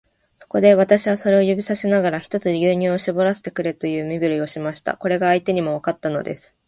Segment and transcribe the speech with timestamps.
[0.39, 4.97] そこで、私はそれを指さしながら、ひとつ牛乳をしぼらせてくれという身振りをしました。
[4.97, 6.57] これが相手にもわかったのです。